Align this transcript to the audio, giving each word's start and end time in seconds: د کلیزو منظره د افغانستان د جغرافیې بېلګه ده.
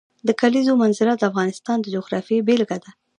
د 0.27 0.29
کلیزو 0.41 0.73
منظره 0.81 1.13
د 1.15 1.21
افغانستان 1.31 1.77
د 1.81 1.85
جغرافیې 1.95 2.45
بېلګه 2.47 2.77
ده. 2.83 2.91